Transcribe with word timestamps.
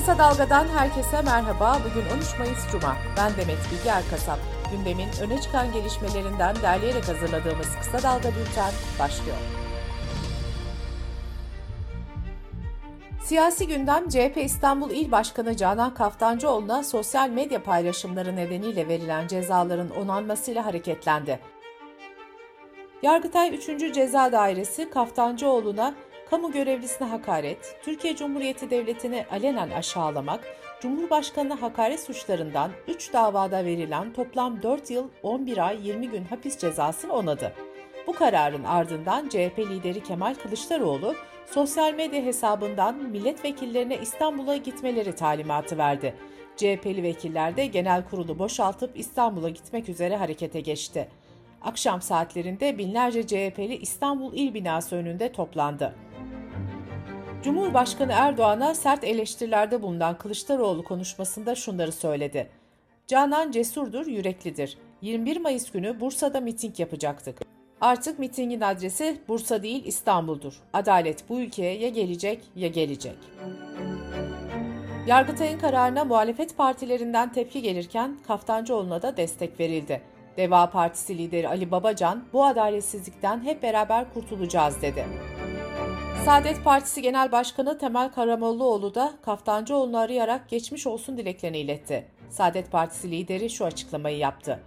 Kısa 0.00 0.18
Dalga'dan 0.18 0.68
herkese 0.68 1.22
merhaba. 1.22 1.78
Bugün 1.84 2.16
13 2.16 2.38
Mayıs 2.38 2.70
Cuma. 2.72 2.96
Ben 3.16 3.32
Demet 3.32 3.58
Bilge 3.72 3.88
Erkasap. 3.88 4.38
Gündemin 4.72 5.08
öne 5.22 5.40
çıkan 5.40 5.72
gelişmelerinden 5.72 6.56
derleyerek 6.62 7.08
hazırladığımız 7.08 7.76
Kısa 7.78 8.02
Dalga 8.02 8.28
Bülten 8.28 8.72
başlıyor. 8.98 9.36
Siyasi 13.22 13.66
gündem 13.66 14.08
CHP 14.08 14.36
İstanbul 14.36 14.90
İl 14.90 15.10
Başkanı 15.12 15.56
Canan 15.56 15.94
Kaftancıoğlu'na 15.94 16.82
sosyal 16.82 17.28
medya 17.28 17.62
paylaşımları 17.62 18.36
nedeniyle 18.36 18.88
verilen 18.88 19.26
cezaların 19.26 19.90
onanmasıyla 19.90 20.66
hareketlendi. 20.66 21.40
Yargıtay 23.02 23.54
3. 23.54 23.94
Ceza 23.94 24.32
Dairesi 24.32 24.90
Kaftancıoğlu'na 24.90 25.94
kamu 26.30 26.52
görevlisine 26.52 27.08
hakaret, 27.08 27.76
Türkiye 27.82 28.16
Cumhuriyeti 28.16 28.70
Devleti'ni 28.70 29.26
alenen 29.30 29.70
aşağılamak, 29.70 30.44
Cumhurbaşkanı'na 30.80 31.62
hakaret 31.62 32.00
suçlarından 32.00 32.70
3 32.88 33.12
davada 33.12 33.64
verilen 33.64 34.12
toplam 34.12 34.62
4 34.62 34.90
yıl 34.90 35.08
11 35.22 35.58
ay 35.68 35.88
20 35.88 36.08
gün 36.08 36.24
hapis 36.24 36.58
cezasını 36.58 37.12
onadı. 37.12 37.52
Bu 38.06 38.12
kararın 38.12 38.64
ardından 38.64 39.28
CHP 39.28 39.58
lideri 39.58 40.02
Kemal 40.02 40.34
Kılıçdaroğlu 40.34 41.14
sosyal 41.46 41.94
medya 41.94 42.22
hesabından 42.22 42.94
milletvekillerine 42.94 43.98
İstanbul'a 43.98 44.56
gitmeleri 44.56 45.14
talimatı 45.14 45.78
verdi. 45.78 46.14
CHP'li 46.56 47.02
vekiller 47.02 47.56
de 47.56 47.66
genel 47.66 48.04
kurulu 48.04 48.38
boşaltıp 48.38 48.98
İstanbul'a 48.98 49.48
gitmek 49.48 49.88
üzere 49.88 50.16
harekete 50.16 50.60
geçti. 50.60 51.08
Akşam 51.62 52.02
saatlerinde 52.02 52.78
binlerce 52.78 53.26
CHP'li 53.26 53.76
İstanbul 53.76 54.32
İl 54.34 54.54
Binası 54.54 54.96
önünde 54.96 55.32
toplandı. 55.32 55.94
Cumhurbaşkanı 57.42 58.12
Erdoğan'a 58.12 58.74
sert 58.74 59.04
eleştirilerde 59.04 59.82
bulunan 59.82 60.18
Kılıçdaroğlu 60.18 60.84
konuşmasında 60.84 61.54
şunları 61.54 61.92
söyledi. 61.92 62.50
Canan 63.06 63.50
cesurdur, 63.50 64.06
yüreklidir. 64.06 64.78
21 65.02 65.36
Mayıs 65.36 65.70
günü 65.70 66.00
Bursa'da 66.00 66.40
miting 66.40 66.80
yapacaktık. 66.80 67.38
Artık 67.80 68.18
mitingin 68.18 68.60
adresi 68.60 69.20
Bursa 69.28 69.62
değil 69.62 69.84
İstanbul'dur. 69.84 70.54
Adalet 70.72 71.28
bu 71.28 71.40
ülkeye 71.40 71.78
ya 71.78 71.88
gelecek 71.88 72.42
ya 72.56 72.68
gelecek. 72.68 73.16
Yargıtay'ın 75.06 75.58
kararına 75.58 76.04
muhalefet 76.04 76.56
partilerinden 76.56 77.32
tepki 77.32 77.62
gelirken 77.62 78.18
Kaftancıoğlu'na 78.26 79.02
da 79.02 79.16
destek 79.16 79.60
verildi. 79.60 80.02
Deva 80.36 80.70
Partisi 80.70 81.18
lideri 81.18 81.48
Ali 81.48 81.70
Babacan 81.70 82.24
bu 82.32 82.44
adaletsizlikten 82.44 83.44
hep 83.44 83.62
beraber 83.62 84.14
kurtulacağız 84.14 84.82
dedi. 84.82 85.04
Saadet 86.24 86.64
Partisi 86.64 87.02
Genel 87.02 87.32
Başkanı 87.32 87.78
Temel 87.78 88.12
Karamollaoğlu 88.12 88.94
da 88.94 89.12
Kaftancıoğlu'nu 89.22 89.98
arayarak 89.98 90.48
geçmiş 90.48 90.86
olsun 90.86 91.16
dileklerini 91.16 91.58
iletti. 91.58 92.06
Saadet 92.30 92.72
Partisi 92.72 93.10
lideri 93.10 93.50
şu 93.50 93.64
açıklamayı 93.64 94.18
yaptı. 94.18 94.60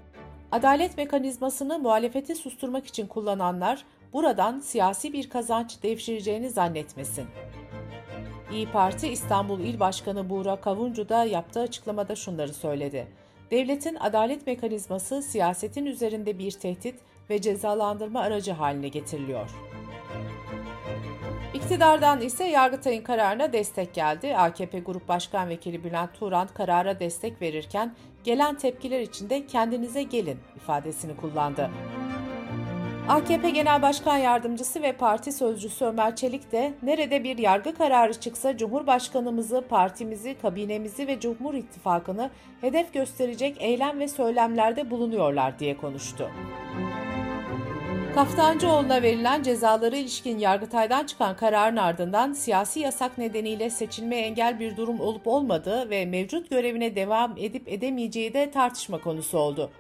Adalet 0.51 0.97
mekanizmasını 0.97 1.79
muhalefeti 1.79 2.35
susturmak 2.35 2.87
için 2.87 3.07
kullananlar 3.07 3.85
buradan 4.13 4.59
siyasi 4.59 5.13
bir 5.13 5.29
kazanç 5.29 5.83
devşireceğini 5.83 6.49
zannetmesin. 6.49 7.25
İyi 8.51 8.71
Parti 8.71 9.07
İstanbul 9.07 9.59
İl 9.59 9.79
Başkanı 9.79 10.29
Buğra 10.29 10.55
Kavuncu 10.55 11.09
da 11.09 11.23
yaptığı 11.23 11.61
açıklamada 11.61 12.15
şunları 12.15 12.53
söyledi. 12.53 13.07
Devletin 13.51 13.95
adalet 13.95 14.47
mekanizması 14.47 15.21
siyasetin 15.21 15.85
üzerinde 15.85 16.39
bir 16.39 16.51
tehdit 16.51 16.95
ve 17.29 17.41
cezalandırma 17.41 18.19
aracı 18.19 18.51
haline 18.51 18.87
getiriliyor. 18.87 19.49
İktidardan 21.73 22.21
ise 22.21 22.43
Yargıtay'ın 22.43 23.03
kararına 23.03 23.53
destek 23.53 23.93
geldi. 23.93 24.37
AKP 24.37 24.79
Grup 24.79 25.07
Başkan 25.07 25.49
Vekili 25.49 25.83
Bülent 25.83 26.13
Turan 26.13 26.47
karara 26.53 26.99
destek 26.99 27.41
verirken 27.41 27.95
gelen 28.23 28.55
tepkiler 28.55 28.99
içinde 28.99 29.47
kendinize 29.47 30.03
gelin 30.03 30.39
ifadesini 30.55 31.15
kullandı. 31.15 31.69
AKP 33.09 33.49
Genel 33.49 33.81
Başkan 33.81 34.17
Yardımcısı 34.17 34.81
ve 34.81 34.91
parti 34.91 35.31
sözcüsü 35.31 35.85
Ömer 35.85 36.15
Çelik 36.15 36.51
de 36.51 36.73
nerede 36.83 37.23
bir 37.23 37.37
yargı 37.37 37.75
kararı 37.75 38.13
çıksa 38.13 38.57
Cumhurbaşkanımızı, 38.57 39.63
partimizi, 39.69 40.37
kabinemizi 40.41 41.07
ve 41.07 41.19
Cumhur 41.19 41.53
İttifakı'nı 41.53 42.29
hedef 42.61 42.93
gösterecek 42.93 43.57
eylem 43.59 43.99
ve 43.99 44.07
söylemlerde 44.07 44.91
bulunuyorlar 44.91 45.59
diye 45.59 45.77
konuştu. 45.77 46.29
Kaftancıoğlu'na 48.15 49.01
verilen 49.01 49.43
cezaları 49.43 49.97
ilişkin 49.97 50.39
Yargıtay'dan 50.39 51.05
çıkan 51.05 51.35
kararın 51.35 51.77
ardından 51.77 52.33
siyasi 52.33 52.79
yasak 52.79 53.17
nedeniyle 53.17 53.69
seçilmeye 53.69 54.25
engel 54.25 54.59
bir 54.59 54.77
durum 54.77 54.99
olup 54.99 55.27
olmadığı 55.27 55.89
ve 55.89 56.05
mevcut 56.05 56.49
görevine 56.49 56.95
devam 56.95 57.35
edip 57.37 57.67
edemeyeceği 57.67 58.33
de 58.33 58.51
tartışma 58.51 59.01
konusu 59.01 59.37
oldu. 59.37 59.71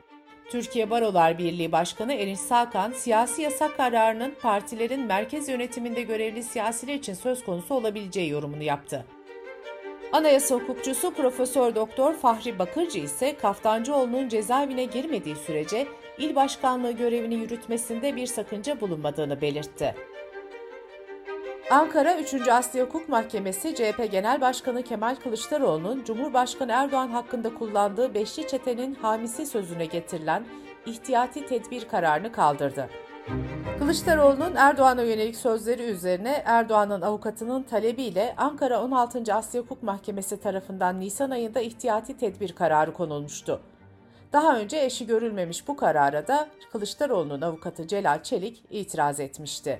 Türkiye 0.49 0.89
Barolar 0.89 1.37
Birliği 1.37 1.71
Başkanı 1.71 2.13
Erinç 2.13 2.39
Sakan, 2.39 2.91
siyasi 2.91 3.41
yasak 3.41 3.77
kararının 3.77 4.33
partilerin 4.41 5.01
merkez 5.01 5.49
yönetiminde 5.49 6.01
görevli 6.01 6.43
siyasiler 6.43 6.93
için 6.93 7.13
söz 7.13 7.43
konusu 7.43 7.75
olabileceği 7.75 8.29
yorumunu 8.29 8.63
yaptı. 8.63 9.05
Anayasa 10.11 10.55
hukukçusu 10.55 11.13
Profesör 11.13 11.75
Doktor 11.75 12.13
Fahri 12.13 12.59
Bakırcı 12.59 12.99
ise 12.99 13.37
Kaftancıoğlu'nun 13.37 14.29
cezaevine 14.29 14.85
girmediği 14.85 15.35
sürece 15.35 15.87
il 16.17 16.35
başkanlığı 16.35 16.91
görevini 16.91 17.35
yürütmesinde 17.35 18.15
bir 18.15 18.27
sakınca 18.27 18.81
bulunmadığını 18.81 19.41
belirtti. 19.41 19.95
Ankara 21.71 22.19
3. 22.19 22.47
Asya 22.47 22.85
Hukuk 22.85 23.09
Mahkemesi 23.09 23.75
CHP 23.75 24.11
Genel 24.11 24.41
Başkanı 24.41 24.83
Kemal 24.83 25.15
Kılıçdaroğlu'nun 25.15 26.03
Cumhurbaşkanı 26.03 26.71
Erdoğan 26.71 27.07
hakkında 27.07 27.53
kullandığı 27.53 28.13
beşli 28.13 28.47
çetenin 28.47 28.95
hamisi 28.95 29.45
sözüne 29.45 29.85
getirilen 29.85 30.45
ihtiyati 30.85 31.45
tedbir 31.45 31.87
kararını 31.87 32.31
kaldırdı. 32.31 32.89
Kılıçdaroğlu'nun 33.79 34.55
Erdoğan'a 34.55 35.01
yönelik 35.01 35.35
sözleri 35.35 35.83
üzerine 35.83 36.43
Erdoğan'ın 36.45 37.01
avukatının 37.01 37.63
talebiyle 37.63 38.33
Ankara 38.37 38.81
16. 38.81 39.33
Asya 39.33 39.61
Hukuk 39.61 39.83
Mahkemesi 39.83 40.39
tarafından 40.39 40.99
Nisan 40.99 41.29
ayında 41.29 41.61
ihtiyati 41.61 42.17
tedbir 42.17 42.53
kararı 42.53 42.93
konulmuştu. 42.93 43.61
Daha 44.33 44.59
önce 44.59 44.85
eşi 44.85 45.07
görülmemiş 45.07 45.67
bu 45.67 45.75
karara 45.75 46.27
da 46.27 46.49
Kılıçdaroğlu'nun 46.71 47.41
avukatı 47.41 47.87
Celal 47.87 48.23
Çelik 48.23 48.63
itiraz 48.69 49.19
etmişti. 49.19 49.79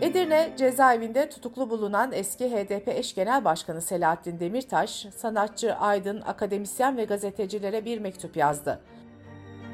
Edirne 0.00 0.52
cezaevinde 0.56 1.28
tutuklu 1.28 1.70
bulunan 1.70 2.12
eski 2.12 2.50
HDP 2.50 2.88
eş 2.88 3.14
genel 3.14 3.44
başkanı 3.44 3.82
Selahattin 3.82 4.40
Demirtaş, 4.40 5.06
sanatçı, 5.16 5.74
aydın, 5.74 6.20
akademisyen 6.20 6.96
ve 6.96 7.04
gazetecilere 7.04 7.84
bir 7.84 7.98
mektup 7.98 8.36
yazdı. 8.36 8.80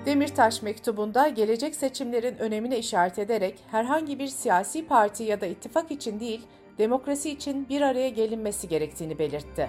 Demirtaş 0.07 0.63
mektubunda 0.63 1.29
gelecek 1.29 1.75
seçimlerin 1.75 2.39
önemine 2.39 2.79
işaret 2.79 3.19
ederek 3.19 3.59
herhangi 3.71 4.19
bir 4.19 4.27
siyasi 4.27 4.87
parti 4.87 5.23
ya 5.23 5.41
da 5.41 5.47
ittifak 5.47 5.91
için 5.91 6.21
değil, 6.21 6.47
demokrasi 6.79 7.31
için 7.31 7.69
bir 7.69 7.83
araya 7.83 8.09
gelinmesi 8.09 8.69
gerektiğini 8.69 9.19
belirtti. 9.19 9.69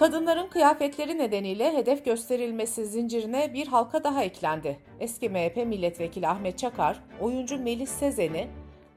Kadınların 0.00 0.48
kıyafetleri 0.48 1.18
nedeniyle 1.18 1.72
hedef 1.72 2.04
gösterilmesi 2.04 2.86
zincirine 2.86 3.54
bir 3.54 3.66
halka 3.66 4.04
daha 4.04 4.24
eklendi. 4.24 4.78
Eski 5.00 5.28
MHP 5.28 5.56
milletvekili 5.56 6.28
Ahmet 6.28 6.58
Çakar, 6.58 7.00
oyuncu 7.20 7.58
Melis 7.58 7.90
Sezen'i 7.90 8.48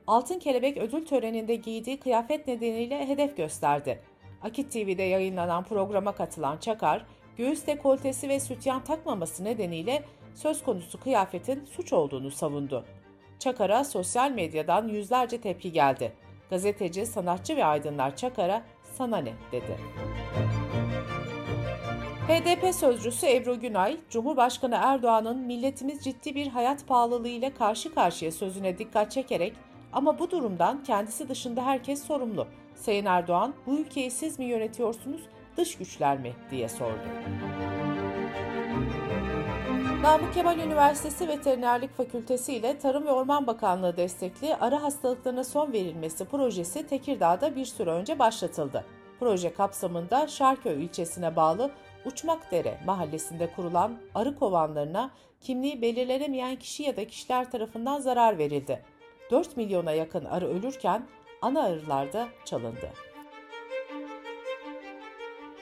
Altın 0.08 0.40
Kelebek 0.40 0.78
ödül 0.78 1.06
töreninde 1.06 1.56
giydiği 1.56 2.00
kıyafet 2.00 2.48
nedeniyle 2.48 3.08
hedef 3.08 3.38
gösterdi. 3.38 4.00
Akit 4.42 4.72
TV'de 4.72 5.04
yayınlanan 5.04 5.64
programa 5.64 6.12
katılan 6.12 6.58
Çakar, 6.58 7.06
göğüs 7.38 7.68
dekoltesi 7.68 8.30
ve 8.30 8.40
sütyen 8.40 8.84
takmaması 8.84 9.44
nedeniyle 9.44 10.04
söz 10.36 10.64
konusu 10.64 11.00
kıyafetin 11.00 11.66
suç 11.66 11.94
olduğunu 11.94 12.32
savundu. 12.32 12.86
Çakar'a 13.40 13.84
sosyal 13.84 14.32
medyadan 14.32 14.88
yüzlerce 14.88 15.42
tepki 15.42 15.72
geldi. 15.72 16.14
Gazeteci, 16.50 17.06
sanatçı 17.06 17.56
ve 17.56 17.66
aydınlar 17.66 18.16
Çakar'a 18.16 18.64
sana 18.98 19.18
ne 19.18 19.34
dedi. 19.52 19.78
HDP 22.28 22.76
sözcüsü 22.76 23.28
Ebru 23.28 23.60
Günay, 23.60 23.98
Cumhurbaşkanı 24.10 24.80
Erdoğan'ın 24.82 25.38
milletimiz 25.38 26.04
ciddi 26.04 26.36
bir 26.36 26.48
hayat 26.48 26.88
pahalılığı 26.88 27.28
ile 27.28 27.54
karşı 27.54 27.94
karşıya 27.94 28.32
sözüne 28.32 28.78
dikkat 28.78 29.12
çekerek 29.12 29.54
ama 29.94 30.20
bu 30.20 30.32
durumdan 30.32 30.84
kendisi 30.84 31.30
dışında 31.30 31.66
herkes 31.66 32.04
sorumlu. 32.04 32.48
Sayın 32.76 33.06
Erdoğan, 33.06 33.54
bu 33.68 33.78
ülkeyi 33.78 34.12
siz 34.12 34.40
mi 34.40 34.46
yönetiyorsunuz, 34.46 35.22
dış 35.58 35.78
güçler 35.78 36.20
mi 36.20 36.34
diye 36.52 36.70
sordu. 36.70 37.04
Namık 40.02 40.34
Kemal 40.34 40.60
Üniversitesi 40.60 41.28
Veterinerlik 41.28 41.98
Fakültesi 41.98 42.54
ile 42.54 42.80
Tarım 42.80 43.06
ve 43.06 43.12
Orman 43.12 43.48
Bakanlığı 43.48 43.98
destekli 43.98 44.56
arı 44.56 44.76
hastalıklarına 44.76 45.44
son 45.44 45.74
verilmesi 45.74 46.26
projesi 46.26 46.88
Tekirdağ'da 46.88 47.56
bir 47.56 47.66
süre 47.66 47.90
önce 47.90 48.20
başlatıldı. 48.20 48.86
Proje 49.20 49.54
kapsamında 49.54 50.28
Şarköy 50.28 50.84
ilçesine 50.86 51.36
bağlı 51.36 51.72
Uçmakdere 52.06 52.78
mahallesinde 52.86 53.50
kurulan 53.56 53.98
arı 54.16 54.36
kovanlarına 54.36 55.12
kimliği 55.42 55.82
belirlenemeyen 55.82 56.56
kişi 56.56 56.84
ya 56.84 56.98
da 56.98 57.08
kişiler 57.08 57.52
tarafından 57.52 58.00
zarar 58.00 58.38
verildi. 58.38 58.86
4 59.32 59.58
milyona 59.58 59.92
yakın 59.92 60.26
arı 60.26 60.48
ölürken 60.48 61.08
ana 61.42 61.64
arılar 61.64 62.14
da 62.14 62.28
çalındı. 62.46 62.90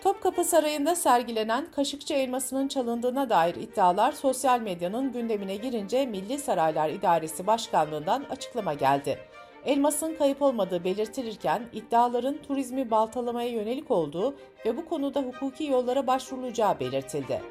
Topkapı 0.04 0.44
Sarayı'nda 0.44 0.96
sergilenen 0.96 1.72
Kaşıkçı 1.72 2.14
elmasının 2.14 2.68
çalındığına 2.68 3.30
dair 3.30 3.56
iddialar 3.56 4.12
sosyal 4.12 4.60
medyanın 4.60 5.12
gündemine 5.12 5.56
girince 5.56 6.06
Milli 6.06 6.40
Saraylar 6.40 6.90
İdaresi 6.90 7.48
Başkanlığı'ndan 7.48 8.26
açıklama 8.30 8.74
geldi. 8.74 9.20
Elmasın 9.66 10.16
kayıp 10.16 10.42
olmadığı 10.42 10.84
belirtilirken 10.84 11.63
iddiaların 11.74 12.38
turizmi 12.48 12.92
baltalamaya 12.92 13.50
yönelik 13.50 13.92
olduğu 13.92 14.36
ve 14.66 14.78
bu 14.78 14.86
konuda 14.86 15.22
hukuki 15.22 15.63
yollara 15.63 16.08
başvurulacağı 16.08 16.80
belirtildi. 16.80 17.42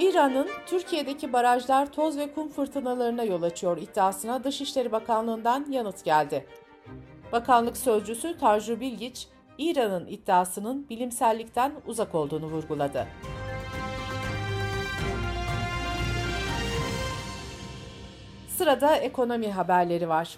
İran'ın 0.00 0.48
Türkiye'deki 0.66 1.32
barajlar 1.32 1.92
toz 1.92 2.18
ve 2.18 2.32
kum 2.32 2.48
fırtınalarına 2.48 3.24
yol 3.24 3.42
açıyor 3.42 3.78
iddiasına 3.78 4.44
Dışişleri 4.44 4.92
Bakanlığı'ndan 4.92 5.66
yanıt 5.70 6.04
geldi. 6.04 6.46
Bakanlık 7.32 7.76
sözcüsü 7.76 8.38
Tarju 8.38 8.80
Bilgiç, 8.80 9.28
İran'ın 9.58 10.06
iddiasının 10.06 10.88
bilimsellikten 10.88 11.72
uzak 11.86 12.14
olduğunu 12.14 12.46
vurguladı. 12.46 13.06
Sırada 18.58 18.96
ekonomi 18.96 19.52
haberleri 19.52 20.08
var. 20.08 20.36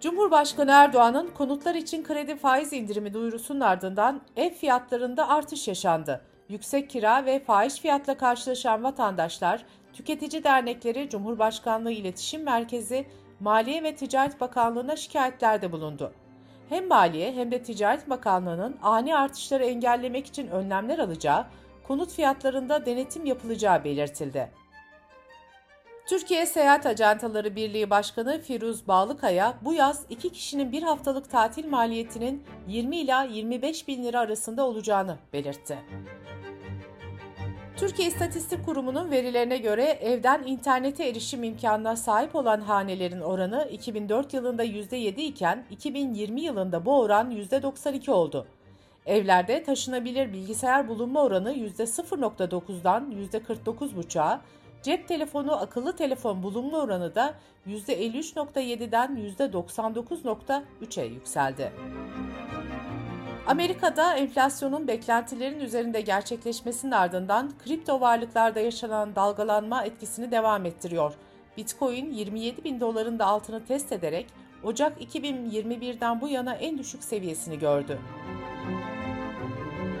Cumhurbaşkanı 0.00 0.70
Erdoğan'ın 0.70 1.30
konutlar 1.34 1.74
için 1.74 2.04
kredi 2.04 2.36
faiz 2.36 2.72
indirimi 2.72 3.14
duyurusunun 3.14 3.60
ardından 3.60 4.20
ev 4.36 4.50
fiyatlarında 4.50 5.28
artış 5.28 5.68
yaşandı. 5.68 6.24
Yüksek 6.48 6.90
kira 6.90 7.26
ve 7.26 7.44
faiz 7.44 7.80
fiyatla 7.80 8.16
karşılaşan 8.16 8.84
vatandaşlar, 8.84 9.64
tüketici 9.92 10.44
dernekleri 10.44 11.08
Cumhurbaşkanlığı 11.08 11.92
İletişim 11.92 12.42
Merkezi, 12.42 13.06
Maliye 13.40 13.82
ve 13.82 13.94
Ticaret 13.94 14.40
Bakanlığı'na 14.40 14.96
şikayetlerde 14.96 15.72
bulundu. 15.72 16.12
Hem 16.68 16.88
Maliye 16.88 17.32
hem 17.32 17.52
de 17.52 17.62
Ticaret 17.62 18.10
Bakanlığı'nın 18.10 18.76
ani 18.82 19.16
artışları 19.16 19.64
engellemek 19.64 20.26
için 20.26 20.48
önlemler 20.48 20.98
alacağı, 20.98 21.46
konut 21.86 22.12
fiyatlarında 22.12 22.86
denetim 22.86 23.26
yapılacağı 23.26 23.84
belirtildi. 23.84 24.63
Türkiye 26.06 26.46
Seyahat 26.46 26.86
Ajantaları 26.86 27.56
Birliği 27.56 27.90
Başkanı 27.90 28.40
Firuz 28.40 28.88
Bağlıkaya 28.88 29.54
bu 29.62 29.74
yaz 29.74 30.04
iki 30.10 30.32
kişinin 30.32 30.72
bir 30.72 30.82
haftalık 30.82 31.30
tatil 31.30 31.68
maliyetinin 31.68 32.44
20 32.68 32.96
ila 32.96 33.24
25 33.24 33.88
bin 33.88 34.04
lira 34.04 34.20
arasında 34.20 34.66
olacağını 34.66 35.16
belirtti. 35.32 35.78
Türkiye 37.76 38.08
İstatistik 38.08 38.64
Kurumu'nun 38.64 39.10
verilerine 39.10 39.56
göre 39.58 39.84
evden 39.84 40.42
internete 40.46 41.08
erişim 41.08 41.44
imkanına 41.44 41.96
sahip 41.96 42.34
olan 42.34 42.60
hanelerin 42.60 43.20
oranı 43.20 43.68
2004 43.72 44.34
yılında 44.34 44.64
%7 44.64 45.20
iken 45.20 45.64
2020 45.70 46.40
yılında 46.40 46.86
bu 46.86 47.00
oran 47.00 47.30
%92 47.30 48.10
oldu. 48.10 48.46
Evlerde 49.06 49.62
taşınabilir 49.62 50.32
bilgisayar 50.32 50.88
bulunma 50.88 51.22
oranı 51.22 51.52
%0.9'dan 51.52 53.14
%49.5'a, 53.32 54.40
cep 54.84 55.08
telefonu 55.08 55.60
akıllı 55.60 55.96
telefon 55.96 56.42
bulunma 56.42 56.78
oranı 56.78 57.14
da 57.14 57.34
%53.7'den 57.66 59.34
%99.3'e 59.38 61.04
yükseldi. 61.04 61.72
Amerika'da 63.46 64.14
enflasyonun 64.14 64.88
beklentilerin 64.88 65.60
üzerinde 65.60 66.00
gerçekleşmesinin 66.00 66.92
ardından 66.92 67.52
kripto 67.64 68.00
varlıklarda 68.00 68.60
yaşanan 68.60 69.16
dalgalanma 69.16 69.84
etkisini 69.84 70.30
devam 70.30 70.66
ettiriyor. 70.66 71.14
Bitcoin 71.56 72.12
27 72.12 72.64
bin 72.64 72.80
doların 72.80 73.18
da 73.18 73.26
altını 73.26 73.64
test 73.64 73.92
ederek 73.92 74.26
Ocak 74.64 75.02
2021'den 75.02 76.20
bu 76.20 76.28
yana 76.28 76.54
en 76.54 76.78
düşük 76.78 77.04
seviyesini 77.04 77.58
gördü. 77.58 77.98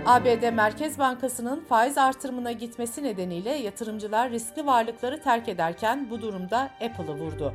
ABD 0.06 0.52
Merkez 0.52 0.98
Bankası'nın 0.98 1.60
faiz 1.60 1.98
artırımına 1.98 2.52
gitmesi 2.52 3.02
nedeniyle 3.02 3.50
yatırımcılar 3.50 4.30
riskli 4.30 4.66
varlıkları 4.66 5.22
terk 5.22 5.48
ederken 5.48 6.10
bu 6.10 6.22
durumda 6.22 6.58
Apple'ı 6.58 7.14
vurdu. 7.14 7.54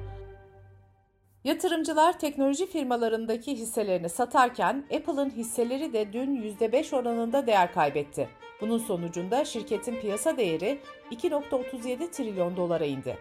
Yatırımcılar 1.44 2.20
teknoloji 2.20 2.68
firmalarındaki 2.68 3.52
hisselerini 3.52 4.10
satarken 4.10 4.84
Apple'ın 4.96 5.30
hisseleri 5.30 5.94
de 5.94 6.14
dün 6.14 6.36
%5 6.36 6.96
oranında 6.96 7.48
değer 7.48 7.74
kaybetti. 7.74 8.30
Bunun 8.62 8.78
sonucunda 8.78 9.46
şirketin 9.46 9.96
piyasa 9.96 10.38
değeri 10.38 10.80
2.37 11.12 12.12
trilyon 12.12 12.58
dolara 12.58 12.86
indi. 12.86 13.18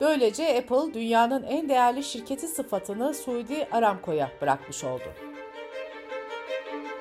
Böylece 0.00 0.58
Apple 0.58 0.94
dünyanın 0.94 1.42
en 1.42 1.68
değerli 1.68 2.04
şirketi 2.04 2.48
sıfatını 2.48 3.14
Suudi 3.14 3.68
Aramco'ya 3.72 4.30
bırakmış 4.40 4.84
oldu. 4.84 5.27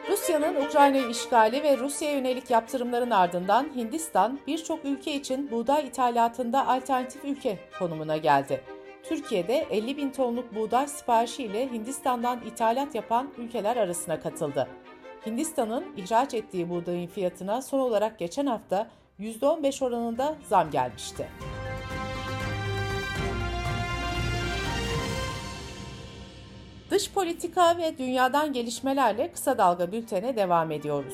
Rusya'nın 0.09 0.65
Ukrayna'yı 0.65 1.09
işgali 1.09 1.63
ve 1.63 1.77
Rusya'ya 1.77 2.15
yönelik 2.15 2.49
yaptırımların 2.49 3.11
ardından 3.11 3.69
Hindistan 3.75 4.39
birçok 4.47 4.85
ülke 4.85 5.13
için 5.13 5.51
buğday 5.51 5.87
ithalatında 5.87 6.67
alternatif 6.67 7.25
ülke 7.25 7.59
konumuna 7.79 8.17
geldi. 8.17 8.61
Türkiye'de 9.03 9.67
50 9.71 9.97
bin 9.97 10.09
tonluk 10.09 10.55
buğday 10.55 10.87
siparişiyle 10.87 11.71
Hindistan'dan 11.71 12.41
ithalat 12.45 12.95
yapan 12.95 13.29
ülkeler 13.37 13.77
arasına 13.77 14.19
katıldı. 14.19 14.67
Hindistan'ın 15.25 15.85
ihraç 15.97 16.33
ettiği 16.33 16.69
buğdayın 16.69 17.07
fiyatına 17.07 17.61
son 17.61 17.79
olarak 17.79 18.19
geçen 18.19 18.45
hafta 18.45 18.87
%15 19.19 19.85
oranında 19.85 20.35
zam 20.49 20.71
gelmişti. 20.71 21.27
Dış 26.97 27.11
politika 27.11 27.77
ve 27.77 27.97
dünyadan 27.97 28.53
gelişmelerle 28.53 29.31
kısa 29.31 29.57
dalga 29.57 29.91
bültene 29.91 30.35
devam 30.35 30.71
ediyoruz. 30.71 31.13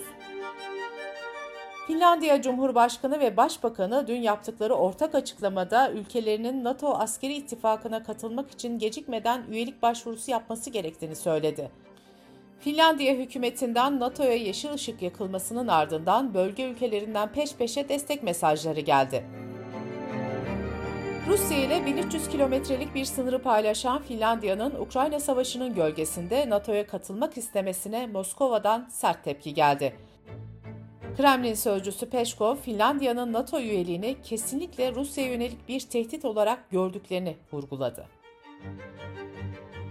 Finlandiya 1.87 2.41
Cumhurbaşkanı 2.41 3.19
ve 3.19 3.37
Başbakanı 3.37 4.07
dün 4.07 4.21
yaptıkları 4.21 4.73
ortak 4.73 5.15
açıklamada 5.15 5.91
ülkelerinin 5.91 6.63
NATO 6.63 6.93
askeri 6.93 7.33
ittifakına 7.33 8.03
katılmak 8.03 8.51
için 8.51 8.79
gecikmeden 8.79 9.43
üyelik 9.49 9.81
başvurusu 9.81 10.31
yapması 10.31 10.69
gerektiğini 10.69 11.15
söyledi. 11.15 11.71
Finlandiya 12.59 13.13
hükümetinden 13.13 13.99
NATO'ya 13.99 14.35
yeşil 14.35 14.73
ışık 14.73 15.01
yakılmasının 15.01 15.67
ardından 15.67 16.33
bölge 16.33 16.63
ülkelerinden 16.63 17.31
peş 17.31 17.55
peşe 17.55 17.89
destek 17.89 18.23
mesajları 18.23 18.79
geldi. 18.79 19.42
Rusya 21.27 21.57
ile 21.57 21.85
1300 21.85 22.29
kilometrelik 22.29 22.95
bir 22.95 23.05
sınırı 23.05 23.41
paylaşan 23.41 24.01
Finlandiya'nın 24.01 24.75
Ukrayna 24.79 25.19
Savaşı'nın 25.19 25.75
gölgesinde 25.75 26.49
NATO'ya 26.49 26.87
katılmak 26.87 27.37
istemesine 27.37 28.07
Moskova'dan 28.07 28.87
sert 28.89 29.23
tepki 29.23 29.53
geldi. 29.53 29.95
Kremlin 31.17 31.53
sözcüsü 31.53 32.09
Peşkov, 32.09 32.55
Finlandiya'nın 32.55 33.33
NATO 33.33 33.59
üyeliğini 33.59 34.15
kesinlikle 34.23 34.95
Rusya'ya 34.95 35.31
yönelik 35.31 35.69
bir 35.69 35.79
tehdit 35.79 36.25
olarak 36.25 36.71
gördüklerini 36.71 37.35
vurguladı. 37.53 38.07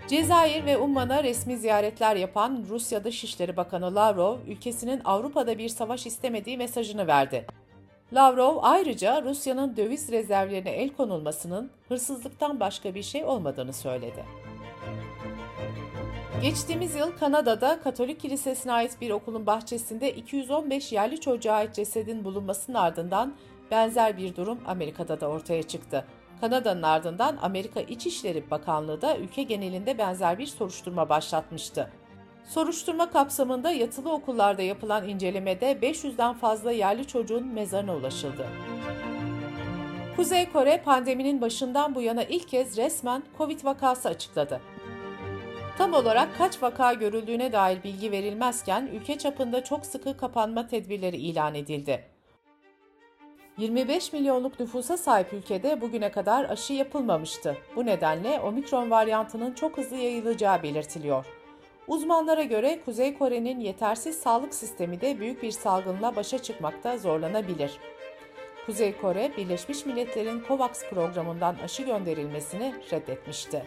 Cezayir 0.09 0.65
ve 0.65 0.79
Umman'a 0.79 1.25
resmi 1.25 1.57
ziyaretler 1.57 2.17
yapan 2.17 2.65
Rusya 2.69 3.05
Dışişleri 3.05 3.57
Bakanı 3.57 3.95
Lavrov, 3.95 4.39
ülkesinin 4.47 5.01
Avrupa'da 5.05 5.59
bir 5.59 5.69
savaş 5.69 6.07
istemediği 6.07 6.59
mesajını 6.59 7.07
verdi. 7.07 7.47
Lavrov 8.13 8.59
ayrıca 8.63 9.23
Rusya'nın 9.23 9.77
döviz 9.77 10.13
rezervlerine 10.13 10.71
el 10.71 10.91
konulmasının 10.91 11.71
hırsızlıktan 11.89 12.61
başka 12.61 12.95
bir 12.95 13.03
şey 13.03 13.25
olmadığını 13.25 13.73
söyledi. 13.73 14.25
Geçtiğimiz 16.43 16.95
yıl 16.95 17.13
Kanada'da 17.13 17.81
Katolik 17.81 18.21
Kilisesi'ne 18.21 18.73
ait 18.73 19.01
bir 19.01 19.11
okulun 19.11 19.47
bahçesinde 19.47 20.15
215 20.15 20.93
yerli 20.93 21.21
çocuğa 21.21 21.55
ait 21.55 21.75
cesedin 21.75 22.25
bulunmasının 22.25 22.77
ardından 22.77 23.35
benzer 23.71 24.17
bir 24.17 24.37
durum 24.37 24.59
Amerika'da 24.67 25.21
da 25.21 25.29
ortaya 25.29 25.63
çıktı. 25.63 26.05
Kanada'nın 26.41 26.83
ardından 26.83 27.39
Amerika 27.43 27.81
İçişleri 27.81 28.51
Bakanlığı 28.51 29.03
da 29.03 29.17
ülke 29.17 29.43
genelinde 29.43 29.99
benzer 29.99 30.39
bir 30.39 30.47
soruşturma 30.47 31.09
başlatmıştı. 31.09 31.91
Soruşturma 32.45 33.11
kapsamında 33.11 33.71
yatılı 33.71 34.13
okullarda 34.13 34.63
yapılan 34.63 35.09
incelemede 35.09 35.73
500'den 35.73 36.35
fazla 36.35 36.73
yerli 36.73 37.07
çocuğun 37.07 37.47
mezarına 37.47 37.97
ulaşıldı. 37.97 38.47
Kuzey 40.17 40.53
Kore 40.53 40.83
pandeminin 40.85 41.41
başından 41.41 41.95
bu 41.95 42.03
yana 42.03 42.25
ilk 42.25 42.49
kez 42.49 42.77
resmen 42.77 43.23
Covid 43.39 43.65
vakası 43.65 44.09
açıkladı. 44.09 44.61
Tam 45.79 45.95
olarak 45.95 46.29
kaç 46.39 46.63
vaka 46.63 46.93
görüldüğüne 46.93 47.53
dair 47.53 47.83
bilgi 47.85 48.11
verilmezken 48.11 48.87
ülke 48.93 49.19
çapında 49.19 49.65
çok 49.65 49.87
sıkı 49.87 50.17
kapanma 50.17 50.67
tedbirleri 50.67 51.17
ilan 51.17 51.55
edildi. 51.55 52.05
25 53.59 54.13
milyonluk 54.13 54.61
nüfusa 54.61 54.97
sahip 54.97 55.33
ülkede 55.33 55.81
bugüne 55.81 56.11
kadar 56.11 56.51
aşı 56.51 56.73
yapılmamıştı. 56.73 57.57
Bu 57.77 57.87
nedenle 57.87 58.41
omikron 58.41 58.91
varyantının 58.91 59.53
çok 59.55 59.79
hızlı 59.79 59.97
yayılacağı 59.97 60.63
belirtiliyor. 60.63 61.42
Uzmanlara 61.87 62.43
göre 62.43 62.81
Kuzey 62.85 63.19
Kore'nin 63.19 63.61
yetersiz 63.61 64.19
sağlık 64.19 64.55
sistemi 64.55 65.01
de 65.01 65.21
büyük 65.21 65.43
bir 65.43 65.51
salgınla 65.51 66.17
başa 66.17 66.39
çıkmakta 66.39 66.99
zorlanabilir. 66.99 67.79
Kuzey 68.67 68.97
Kore, 68.97 69.33
Birleşmiş 69.37 69.87
Milletler'in 69.87 70.43
COVAX 70.49 70.85
programından 70.91 71.57
aşı 71.65 71.83
gönderilmesini 71.83 72.75
reddetmişti. 72.93 73.63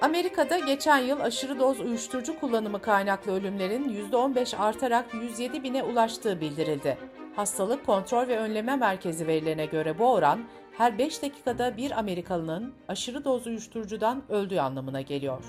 Amerika'da 0.00 0.58
geçen 0.58 0.98
yıl 0.98 1.20
aşırı 1.20 1.58
doz 1.58 1.80
uyuşturucu 1.80 2.40
kullanımı 2.40 2.82
kaynaklı 2.82 3.32
ölümlerin 3.32 4.08
%15 4.12 4.56
artarak 4.56 5.14
107 5.14 5.62
bine 5.62 5.82
ulaştığı 5.82 6.40
bildirildi. 6.40 6.98
Hastalık 7.36 7.86
Kontrol 7.86 8.28
ve 8.28 8.38
Önleme 8.38 8.76
Merkezi 8.76 9.26
verilerine 9.26 9.66
göre 9.66 9.98
bu 9.98 10.12
oran 10.12 10.40
her 10.78 10.98
5 10.98 11.22
dakikada 11.22 11.76
bir 11.76 11.98
Amerikalının 11.98 12.74
aşırı 12.88 13.24
doz 13.24 13.46
uyuşturucudan 13.46 14.22
öldüğü 14.28 14.58
anlamına 14.58 15.00
geliyor. 15.00 15.44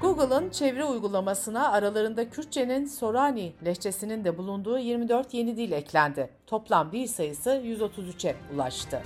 Google'ın 0.00 0.50
çevre 0.50 0.84
uygulamasına 0.84 1.72
aralarında 1.72 2.30
Kürtçenin 2.30 2.86
Sorani 2.86 3.52
lehçesinin 3.64 4.24
de 4.24 4.38
bulunduğu 4.38 4.78
24 4.78 5.34
yeni 5.34 5.56
dil 5.56 5.72
eklendi. 5.72 6.30
Toplam 6.46 6.92
dil 6.92 7.06
sayısı 7.06 7.50
133'e 7.50 8.36
ulaştı. 8.54 9.02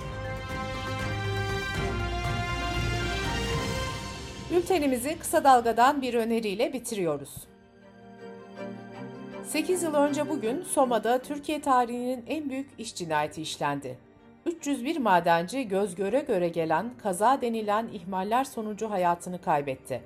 Bültenimizi 4.51 5.19
kısa 5.19 5.43
dalgadan 5.43 6.01
bir 6.01 6.13
öneriyle 6.13 6.73
bitiriyoruz. 6.73 7.35
8 9.43 9.83
yıl 9.83 9.93
önce 9.93 10.29
bugün 10.29 10.63
Soma'da 10.63 11.21
Türkiye 11.21 11.61
tarihinin 11.61 12.23
en 12.27 12.49
büyük 12.49 12.69
iş 12.77 12.95
cinayeti 12.95 13.41
işlendi. 13.41 14.08
301 14.49 14.97
madenci 14.97 15.67
göz 15.67 15.95
göre 15.95 16.19
göre 16.19 16.49
gelen 16.49 16.91
kaza 17.03 17.41
denilen 17.41 17.87
ihmaller 17.87 18.43
sonucu 18.43 18.89
hayatını 18.89 19.41
kaybetti. 19.41 20.01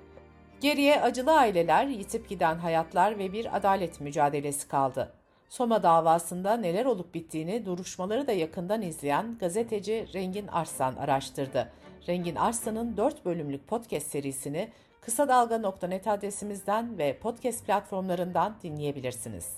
Geriye 0.62 1.02
acılı 1.02 1.32
aileler, 1.32 1.86
yitip 1.86 2.30
giden 2.30 2.56
hayatlar 2.56 3.18
ve 3.18 3.34
bir 3.34 3.58
adalet 3.58 4.02
mücadelesi 4.02 4.68
kaldı. 4.68 5.14
Soma 5.50 5.84
davasında 5.84 6.58
neler 6.58 6.86
olup 6.86 7.14
bittiğini 7.14 7.66
duruşmaları 7.66 8.28
da 8.28 8.32
yakından 8.32 8.82
izleyen 8.82 9.38
gazeteci 9.40 10.08
Rengin 10.14 10.48
Arslan 10.48 10.96
araştırdı. 10.96 11.72
Rengin 12.08 12.36
Arslan'ın 12.36 12.98
4 12.98 13.26
bölümlük 13.26 13.68
podcast 13.68 14.08
serisini 14.08 14.70
kısa 15.02 15.28
dalga.net 15.28 16.08
adresimizden 16.08 16.98
ve 16.98 17.18
podcast 17.18 17.66
platformlarından 17.66 18.56
dinleyebilirsiniz. 18.64 19.58